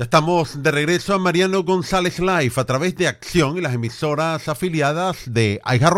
[0.00, 4.48] Ya estamos de regreso a Mariano González Live a través de Acción y las emisoras
[4.48, 5.92] afiliadas de Aija.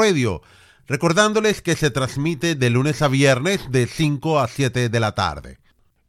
[0.88, 5.60] Recordándoles que se transmite de lunes a viernes de 5 a 7 de la tarde.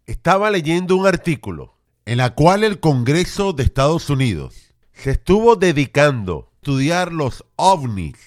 [0.07, 1.77] Estaba leyendo un artículo
[2.07, 8.17] en la cual el Congreso de Estados Unidos se estuvo dedicando a estudiar los ovnis.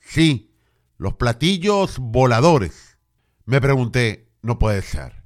[0.00, 0.54] Sí,
[0.96, 2.96] los platillos voladores.
[3.44, 5.24] Me pregunté, no puede ser.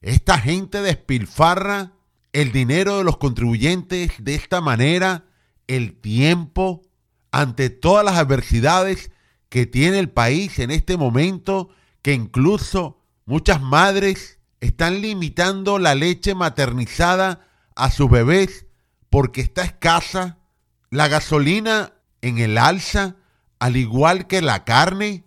[0.00, 1.94] Esta gente despilfarra
[2.32, 5.24] el dinero de los contribuyentes de esta manera,
[5.66, 6.82] el tiempo,
[7.30, 9.10] ante todas las adversidades
[9.48, 16.34] que tiene el país en este momento, que incluso muchas madres están limitando la leche
[16.34, 18.66] maternizada a sus bebés
[19.10, 20.38] porque está escasa,
[20.90, 21.92] la gasolina
[22.22, 23.16] en el alza,
[23.58, 25.24] al igual que la carne,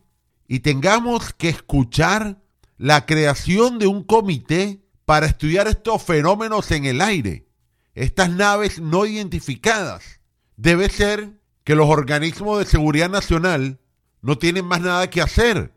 [0.47, 2.41] y tengamos que escuchar
[2.77, 7.47] la creación de un comité para estudiar estos fenómenos en el aire,
[7.93, 10.19] estas naves no identificadas.
[10.57, 13.79] Debe ser que los organismos de seguridad nacional
[14.21, 15.73] no tienen más nada que hacer,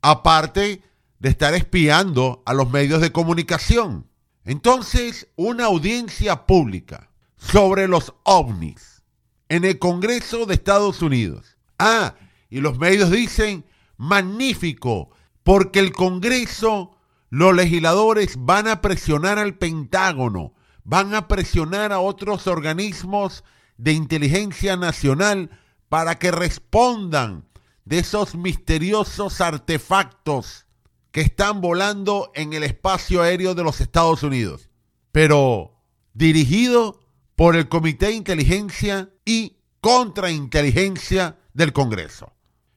[0.00, 0.82] aparte
[1.18, 4.08] de estar espiando a los medios de comunicación.
[4.44, 9.02] Entonces, una audiencia pública sobre los ovnis
[9.48, 11.56] en el Congreso de Estados Unidos.
[11.78, 12.14] Ah,
[12.48, 13.64] y los medios dicen,
[13.96, 15.10] magnífico,
[15.42, 16.96] porque el Congreso
[17.30, 23.44] los legisladores van a presionar al Pentágono, van a presionar a otros organismos
[23.76, 25.50] de inteligencia nacional
[25.88, 27.48] para que respondan
[27.84, 30.66] de esos misteriosos artefactos
[31.12, 34.68] que están volando en el espacio aéreo de los Estados Unidos,
[35.12, 35.80] pero
[36.12, 37.00] dirigido
[37.36, 42.32] por el Comité de Inteligencia y Contrainteligencia del Congreso.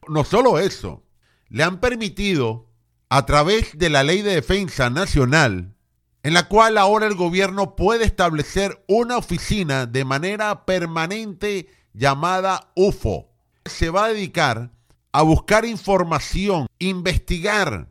[0.08, 1.04] No solo eso,
[1.48, 2.73] le han permitido
[3.08, 5.74] a través de la Ley de Defensa Nacional,
[6.22, 13.28] en la cual ahora el gobierno puede establecer una oficina de manera permanente llamada UFO.
[13.64, 14.70] Se va a dedicar
[15.12, 17.88] a buscar información, investigar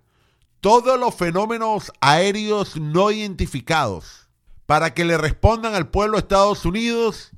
[0.59, 4.29] todos los fenómenos aéreos no identificados,
[4.65, 7.31] para que le respondan al pueblo de Estados Unidos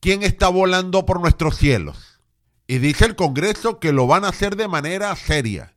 [0.00, 2.20] quién está volando por nuestros cielos.
[2.66, 5.74] Y dice el Congreso que lo van a hacer de manera seria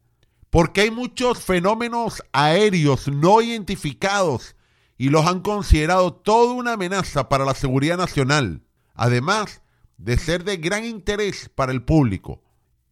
[0.54, 4.56] porque hay muchos fenómenos aéreos no identificados
[5.00, 8.62] y los han considerado toda una amenaza para la seguridad nacional,
[8.94, 9.64] además
[9.98, 12.44] de ser de gran interés para el público.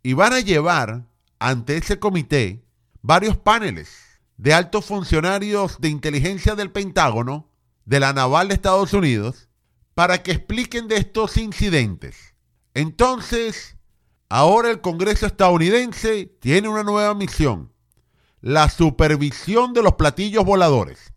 [0.01, 1.05] Y van a llevar
[1.37, 2.65] ante ese comité
[3.03, 3.91] varios paneles
[4.37, 7.47] de altos funcionarios de inteligencia del Pentágono,
[7.85, 9.49] de la Naval de Estados Unidos,
[9.93, 12.33] para que expliquen de estos incidentes.
[12.73, 13.77] Entonces,
[14.33, 17.73] Ahora el Congreso estadounidense tiene una nueva misión,
[18.39, 21.11] la supervisión de los platillos voladores,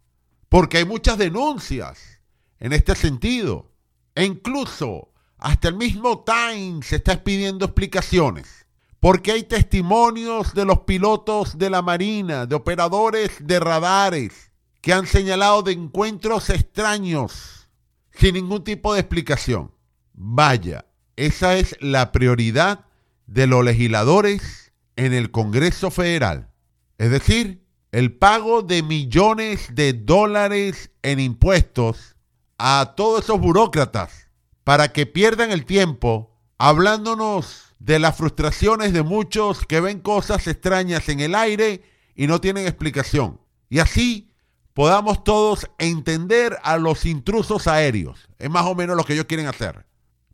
[0.49, 2.21] porque hay muchas denuncias
[2.59, 3.71] en este sentido,
[4.17, 8.67] e incluso hasta el mismo Times está pidiendo explicaciones,
[8.99, 14.51] porque hay testimonios de los pilotos de la Marina, de operadores de radares,
[14.81, 17.69] que han señalado de encuentros extraños
[18.11, 19.71] sin ningún tipo de explicación.
[20.15, 22.87] Vaya, esa es la prioridad
[23.27, 26.51] de los legisladores en el Congreso Federal.
[26.99, 32.17] Es decir, el pago de millones de dólares en impuestos
[32.59, 34.29] a todos esos burócratas
[34.65, 41.09] para que pierdan el tiempo hablándonos de las frustraciones de muchos que ven cosas extrañas
[41.09, 41.83] en el aire
[42.15, 43.41] y no tienen explicación.
[43.69, 44.33] Y así
[44.73, 48.29] podamos todos entender a los intrusos aéreos.
[48.39, 49.87] Es más o menos lo que ellos quieren hacer.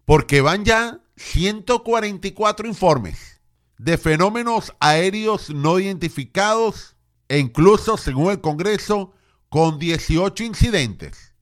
[0.05, 3.41] Porque van ya 144 informes
[3.77, 6.97] de fenómenos aéreos no identificados
[7.29, 9.13] e incluso, según el Congreso,
[9.51, 11.35] con 18 incidentes,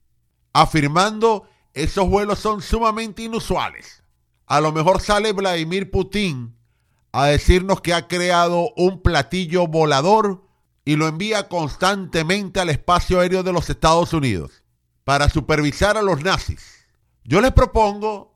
[0.51, 4.03] afirmando esos vuelos son sumamente inusuales.
[4.47, 6.55] A lo mejor sale Vladimir Putin
[7.13, 10.43] a decirnos que ha creado un platillo volador
[10.83, 14.63] y lo envía constantemente al espacio aéreo de los Estados Unidos
[15.05, 16.85] para supervisar a los nazis.
[17.23, 18.28] Yo les propongo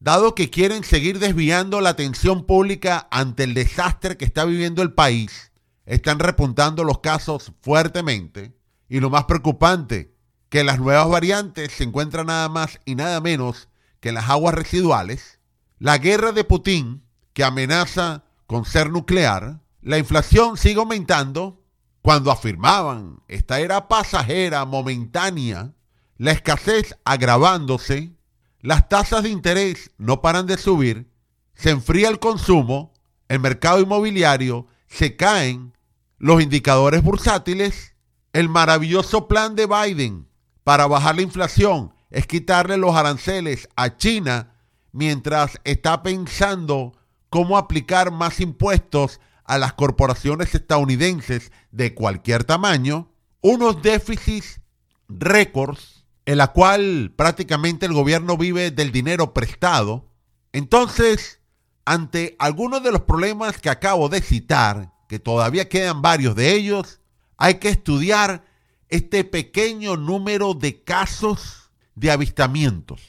[0.00, 4.92] dado que quieren seguir desviando la atención pública ante el desastre que está viviendo el
[4.92, 5.52] país,
[5.86, 8.54] están repuntando los casos fuertemente.
[8.88, 10.14] Y lo más preocupante,
[10.48, 13.68] que las nuevas variantes se encuentran nada más y nada menos
[14.00, 15.40] que en las aguas residuales,
[15.78, 17.02] la guerra de Putin,
[17.32, 21.62] que amenaza con ser nuclear, la inflación sigue aumentando,
[22.02, 25.74] cuando afirmaban esta era pasajera, momentánea,
[26.16, 28.12] la escasez agravándose,
[28.60, 31.10] las tasas de interés no paran de subir,
[31.54, 32.92] se enfría el consumo,
[33.28, 35.76] el mercado inmobiliario, se caen
[36.18, 37.94] los indicadores bursátiles,
[38.32, 40.28] el maravilloso plan de Biden
[40.64, 44.54] para bajar la inflación es quitarle los aranceles a China
[44.92, 46.92] mientras está pensando
[47.30, 54.60] cómo aplicar más impuestos a las corporaciones estadounidenses de cualquier tamaño, unos déficits
[55.08, 55.97] récords
[56.28, 60.12] en la cual prácticamente el gobierno vive del dinero prestado.
[60.52, 61.40] Entonces,
[61.86, 67.00] ante algunos de los problemas que acabo de citar, que todavía quedan varios de ellos,
[67.38, 68.44] hay que estudiar
[68.90, 73.00] este pequeño número de casos de avistamientos.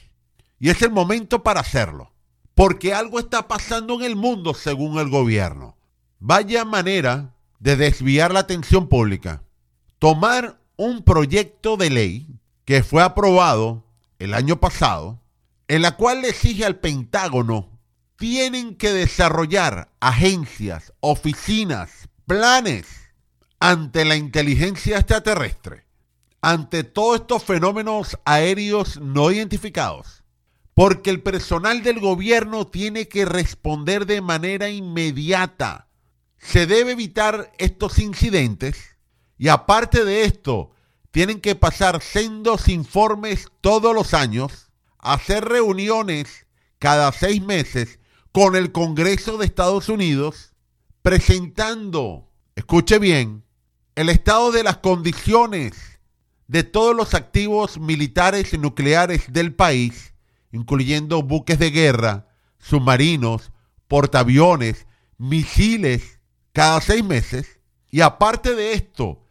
[0.58, 2.14] Y es el momento para hacerlo,
[2.54, 5.76] porque algo está pasando en el mundo según el gobierno.
[6.20, 9.42] Vaya manera de desviar la atención pública.
[9.98, 12.40] Tomar un proyecto de ley
[12.70, 13.82] que fue aprobado
[14.20, 15.20] el año pasado,
[15.66, 17.80] en la cual le exige al Pentágono
[18.14, 22.86] tienen que desarrollar agencias, oficinas, planes
[23.58, 25.84] ante la inteligencia extraterrestre,
[26.42, 30.22] ante todos estos fenómenos aéreos no identificados,
[30.72, 35.88] porque el personal del gobierno tiene que responder de manera inmediata.
[36.38, 38.96] Se debe evitar estos incidentes
[39.38, 40.70] y aparte de esto,
[41.10, 46.46] tienen que pasar sendos informes todos los años, hacer reuniones
[46.78, 47.98] cada seis meses
[48.32, 50.52] con el Congreso de Estados Unidos,
[51.02, 53.44] presentando, escuche bien,
[53.96, 56.00] el estado de las condiciones
[56.46, 60.14] de todos los activos militares y nucleares del país,
[60.52, 62.28] incluyendo buques de guerra,
[62.58, 63.52] submarinos,
[63.88, 64.86] portaaviones,
[65.18, 66.20] misiles,
[66.52, 67.60] cada seis meses.
[67.90, 69.22] Y aparte de esto,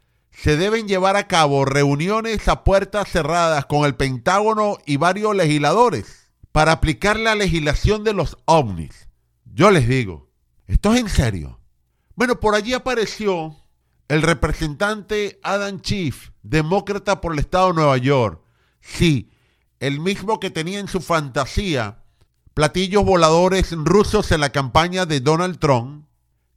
[0.41, 6.31] se deben llevar a cabo reuniones a puertas cerradas con el Pentágono y varios legisladores
[6.53, 9.09] para aplicar la legislación de los ovnis.
[9.43, 10.29] Yo les digo,
[10.65, 11.59] esto es en serio.
[12.15, 13.57] Bueno, por allí apareció
[14.07, 18.41] el representante Adam Chief, demócrata por el estado de Nueva York.
[18.79, 19.31] Sí,
[19.81, 22.03] el mismo que tenía en su fantasía
[22.53, 26.05] platillos voladores rusos en la campaña de Donald Trump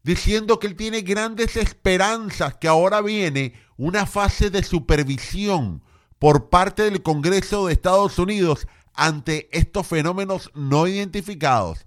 [0.02, 5.82] diciendo que él tiene grandes esperanzas, que ahora viene una fase de supervisión
[6.20, 11.84] por parte del Congreso de Estados Unidos ante estos fenómenos no identificados.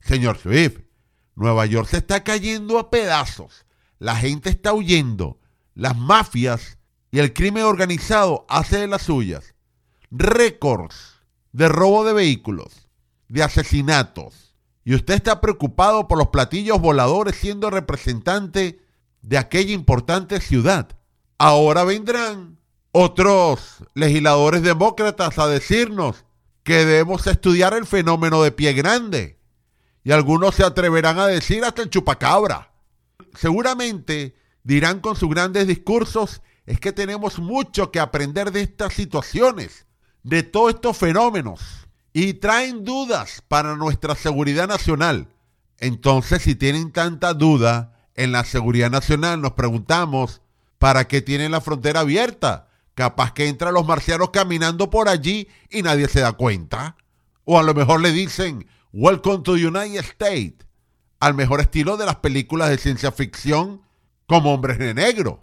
[0.00, 0.78] Señor Swift,
[1.34, 3.66] Nueva York se está cayendo a pedazos,
[3.98, 5.38] la gente está huyendo,
[5.74, 6.78] las mafias
[7.10, 9.54] y el crimen organizado hace de las suyas.
[10.10, 11.16] Récords
[11.52, 12.88] de robo de vehículos,
[13.28, 18.80] de asesinatos, y usted está preocupado por los platillos voladores siendo representante
[19.20, 20.96] de aquella importante ciudad.
[21.38, 22.58] Ahora vendrán
[22.92, 26.24] otros legisladores demócratas a decirnos
[26.62, 29.38] que debemos estudiar el fenómeno de pie grande.
[30.02, 32.72] Y algunos se atreverán a decir hasta el chupacabra.
[33.34, 39.86] Seguramente dirán con sus grandes discursos es que tenemos mucho que aprender de estas situaciones,
[40.22, 41.60] de todos estos fenómenos
[42.12, 45.28] y traen dudas para nuestra seguridad nacional.
[45.78, 50.40] Entonces, si tienen tanta duda en la seguridad nacional, nos preguntamos,
[50.84, 52.68] ¿para qué tienen la frontera abierta?
[52.94, 56.96] Capaz que entran los marcianos caminando por allí y nadie se da cuenta.
[57.44, 60.66] O a lo mejor le dicen, Welcome to the United States,
[61.20, 63.80] al mejor estilo de las películas de ciencia ficción
[64.26, 65.42] como hombres de negro.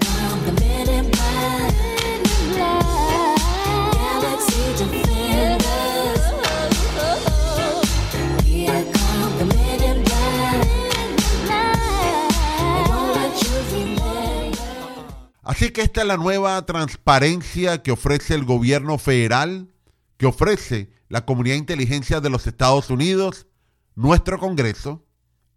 [15.61, 19.69] Así que esta es la nueva transparencia que ofrece el gobierno federal,
[20.17, 23.45] que ofrece la Comunidad de Inteligencia de los Estados Unidos,
[23.93, 25.05] nuestro Congreso.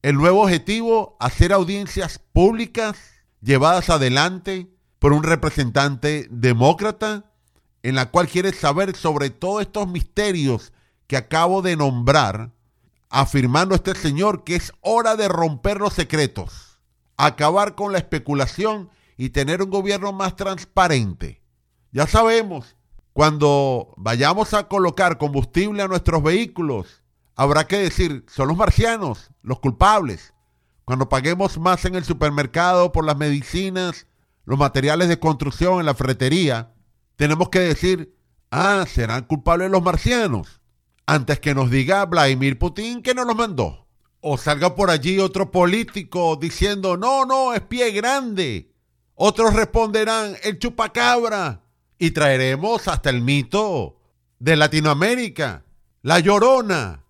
[0.02, 2.98] El nuevo objetivo, hacer audiencias públicas
[3.40, 4.68] llevadas adelante
[4.98, 7.32] por un representante demócrata
[7.82, 10.74] en la cual quiere saber sobre todos estos misterios
[11.06, 12.52] que acabo de nombrar,
[13.08, 16.78] afirmando este señor que es hora de romper los secretos,
[17.16, 21.42] acabar con la especulación y tener un gobierno más transparente.
[21.92, 22.76] Ya sabemos,
[23.12, 27.02] cuando vayamos a colocar combustible a nuestros vehículos,
[27.36, 30.34] habrá que decir, son los marcianos los culpables.
[30.84, 34.06] Cuando paguemos más en el supermercado por las medicinas,
[34.44, 36.74] los materiales de construcción en la ferretería,
[37.16, 38.16] tenemos que decir,
[38.50, 40.60] ah, serán culpables los marcianos,
[41.06, 43.86] antes que nos diga Vladimir Putin que nos los mandó.
[44.20, 48.73] O salga por allí otro político diciendo, no, no, es pie grande.
[49.14, 51.60] Otros responderán, el chupacabra.
[51.98, 53.96] Y traeremos hasta el mito
[54.38, 55.64] de Latinoamérica,
[56.02, 57.04] la llorona.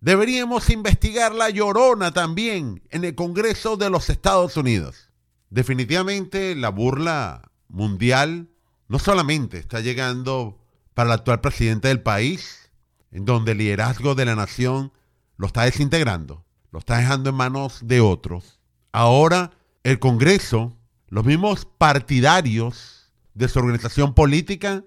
[0.00, 5.10] Deberíamos investigar la llorona también en el Congreso de los Estados Unidos.
[5.50, 8.48] Definitivamente la burla mundial
[8.88, 10.58] no solamente está llegando
[10.94, 12.70] para el actual presidente del país,
[13.10, 14.92] en donde el liderazgo de la nación
[15.36, 18.60] lo está desintegrando, lo está dejando en manos de otros.
[18.92, 20.75] Ahora el Congreso,
[21.08, 24.84] los mismos partidarios de su organización política,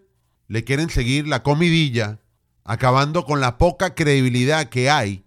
[0.48, 2.20] le quieren seguir la comidilla,
[2.64, 5.24] acabando con la poca credibilidad que hay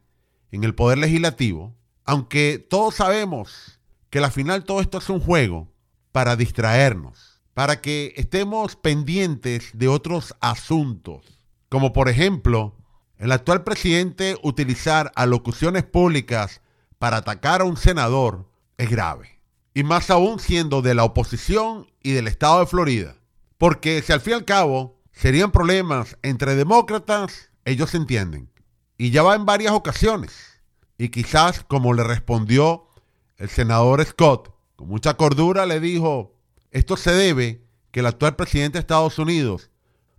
[0.51, 3.81] en el poder legislativo, aunque todos sabemos
[4.11, 5.73] que al final todo esto es un juego
[6.13, 12.77] para distraernos para que estemos pendientes de otros asuntos, como por ejemplo
[13.19, 16.61] el actual presidente utilizar alocuciones públicas
[16.99, 19.32] para atacar a un senador es grave.
[19.75, 23.17] Y más aún siendo de la oposición y del estado de Florida.
[23.59, 28.51] Porque si al fin y al cabo serían problemas entre demócratas, ellos se entienden.
[28.99, 30.61] Y ya va en varias ocasiones.
[30.99, 32.89] Y quizás como le respondió
[33.37, 36.35] el senador Scott, con mucha cordura le dijo,
[36.71, 39.71] esto se debe que el actual presidente de Estados Unidos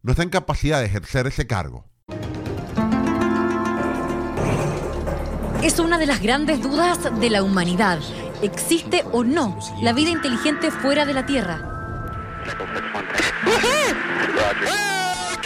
[0.01, 1.85] no está en capacidad de ejercer ese cargo.
[5.63, 7.99] Es una de las grandes dudas de la humanidad.
[8.43, 11.61] ¿Existe o no la vida inteligente fuera de la Tierra?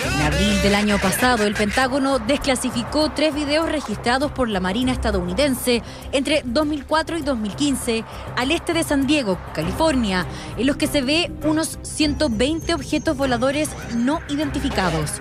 [0.06, 5.82] En abril del año pasado, el Pentágono desclasificó tres videos registrados por la Marina estadounidense
[6.12, 8.04] entre 2004 y 2015
[8.36, 10.26] al este de San Diego, California,
[10.58, 15.14] en los que se ve unos 120 objetos voladores no identificados.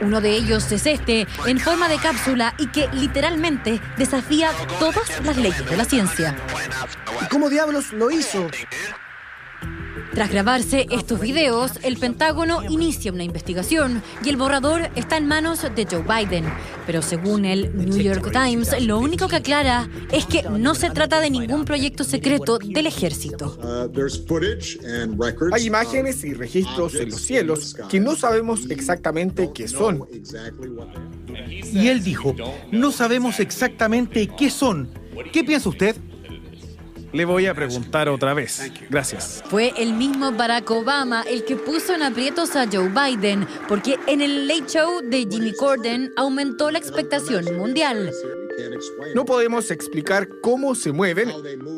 [0.00, 5.36] Uno de ellos es este, en forma de cápsula y que literalmente desafía todas las
[5.36, 6.34] leyes de la ciencia.
[7.30, 8.48] ¿Cómo diablos lo hizo?
[10.14, 15.62] Tras grabarse estos videos, el Pentágono inicia una investigación y el borrador está en manos
[15.62, 16.44] de Joe Biden.
[16.86, 21.20] Pero según el New York Times, lo único que aclara es que no se trata
[21.20, 23.58] de ningún proyecto secreto del ejército.
[25.52, 30.06] Hay imágenes y registros en los cielos que no sabemos exactamente qué son.
[31.72, 32.34] Y él dijo,
[32.70, 34.90] no sabemos exactamente qué son.
[35.32, 35.96] ¿Qué piensa usted?
[37.12, 38.72] Le voy a preguntar otra vez.
[38.88, 39.42] Gracias.
[39.48, 44.22] Fue el mismo Barack Obama el que puso en aprietos a Joe Biden, porque en
[44.22, 48.10] el Late Show de Jimmy Corden aumentó la expectación mundial.
[49.14, 51.32] No podemos explicar cómo se mueven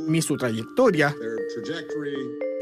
[0.07, 1.15] ni su trayectoria.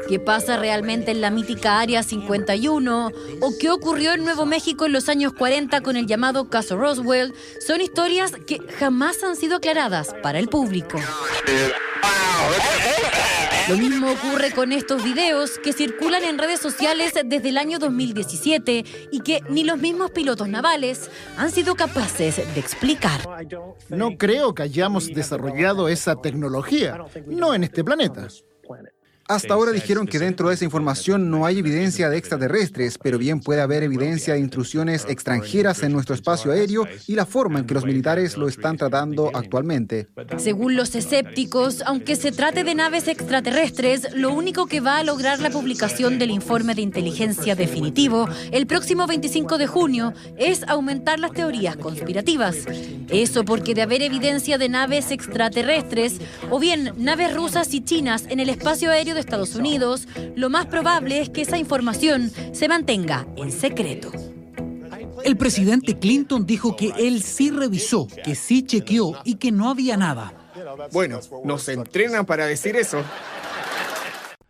[0.07, 3.11] ¿Qué pasa realmente en la mítica Área 51?
[3.39, 7.33] ¿O qué ocurrió en Nuevo México en los años 40 con el llamado caso Roswell?
[7.65, 10.99] Son historias que jamás han sido aclaradas para el público.
[13.69, 18.83] Lo mismo ocurre con estos videos que circulan en redes sociales desde el año 2017
[19.09, 23.21] y que ni los mismos pilotos navales han sido capaces de explicar.
[23.87, 28.27] No creo que hayamos desarrollado esa tecnología, no en este planeta.
[29.27, 33.39] Hasta ahora dijeron que dentro de esa información no hay evidencia de extraterrestres, pero bien
[33.39, 37.73] puede haber evidencia de intrusiones extranjeras en nuestro espacio aéreo y la forma en que
[37.73, 40.09] los militares lo están tratando actualmente.
[40.37, 45.39] Según los escépticos, aunque se trate de naves extraterrestres, lo único que va a lograr
[45.39, 51.31] la publicación del informe de inteligencia definitivo el próximo 25 de junio es aumentar las
[51.31, 52.57] teorías conspirativas.
[53.09, 58.39] Eso porque de haber evidencia de naves extraterrestres o bien naves rusas y chinas en
[58.39, 63.27] el espacio aéreo de Estados Unidos, lo más probable es que esa información se mantenga
[63.35, 64.11] en secreto.
[65.23, 69.95] El presidente Clinton dijo que él sí revisó, que sí chequeó y que no había
[69.95, 70.33] nada.
[70.91, 73.01] Bueno, nos entrenan para decir eso.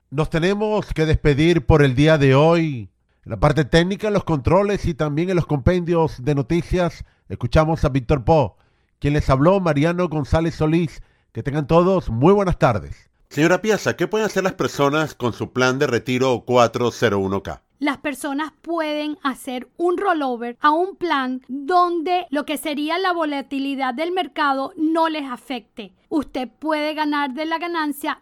[0.10, 2.90] Nos tenemos que despedir por el día de hoy.
[3.26, 7.86] En la parte técnica, en los controles y también en los compendios de noticias, escuchamos
[7.86, 8.58] a Víctor Po,
[9.00, 11.02] quien les habló, Mariano González Solís.
[11.32, 13.10] Que tengan todos muy buenas tardes.
[13.34, 17.62] Señora Piazza, ¿qué pueden hacer las personas con su plan de retiro 401k?
[17.80, 23.94] las personas pueden hacer un rollover a un plan donde lo que sería la volatilidad
[23.94, 25.94] del mercado no les afecte.
[26.08, 28.22] Usted puede ganar de la ganancia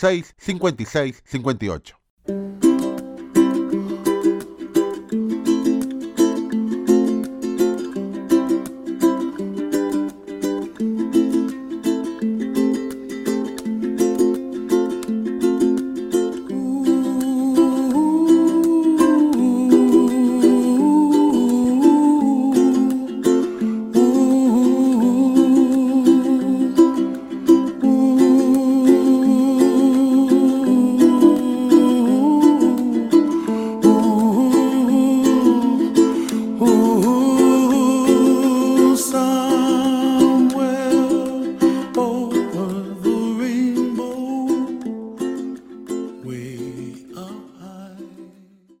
[0.00, 1.92] 407-486-5658.
[2.26, 2.69] 58.